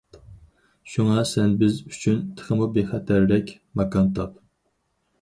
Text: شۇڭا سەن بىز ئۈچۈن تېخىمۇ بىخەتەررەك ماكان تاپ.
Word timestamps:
شۇڭا 0.93 1.25
سەن 1.33 1.53
بىز 1.61 1.77
ئۈچۈن 1.91 2.25
تېخىمۇ 2.41 2.71
بىخەتەررەك 2.81 3.57
ماكان 3.83 4.15
تاپ. 4.19 4.39